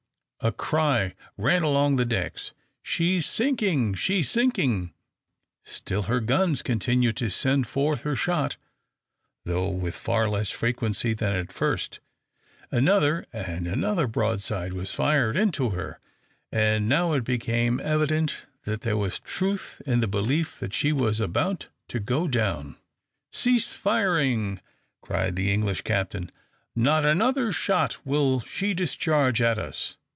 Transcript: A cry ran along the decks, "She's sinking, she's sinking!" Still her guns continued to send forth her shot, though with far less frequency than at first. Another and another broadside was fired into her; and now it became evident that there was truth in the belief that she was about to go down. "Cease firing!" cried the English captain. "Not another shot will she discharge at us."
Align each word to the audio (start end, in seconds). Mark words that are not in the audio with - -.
A 0.43 0.51
cry 0.51 1.13
ran 1.37 1.61
along 1.61 1.97
the 1.97 2.03
decks, 2.05 2.51
"She's 2.81 3.27
sinking, 3.27 3.93
she's 3.93 4.27
sinking!" 4.27 4.91
Still 5.63 6.01
her 6.09 6.19
guns 6.19 6.63
continued 6.63 7.15
to 7.17 7.29
send 7.29 7.67
forth 7.67 8.01
her 8.01 8.15
shot, 8.15 8.57
though 9.45 9.69
with 9.69 9.93
far 9.93 10.27
less 10.27 10.49
frequency 10.49 11.13
than 11.13 11.33
at 11.33 11.51
first. 11.51 11.99
Another 12.71 13.23
and 13.31 13.67
another 13.67 14.07
broadside 14.07 14.73
was 14.73 14.91
fired 14.91 15.37
into 15.37 15.69
her; 15.77 15.99
and 16.51 16.89
now 16.89 17.13
it 17.13 17.23
became 17.23 17.79
evident 17.79 18.47
that 18.63 18.81
there 18.81 18.97
was 18.97 19.19
truth 19.19 19.79
in 19.85 19.99
the 19.99 20.07
belief 20.07 20.59
that 20.59 20.73
she 20.73 20.91
was 20.91 21.19
about 21.19 21.67
to 21.89 21.99
go 21.99 22.27
down. 22.27 22.77
"Cease 23.31 23.73
firing!" 23.73 24.59
cried 25.01 25.35
the 25.35 25.53
English 25.53 25.81
captain. 25.81 26.31
"Not 26.75 27.05
another 27.05 27.51
shot 27.51 28.03
will 28.03 28.39
she 28.39 28.73
discharge 28.73 29.39
at 29.39 29.59
us." 29.59 29.97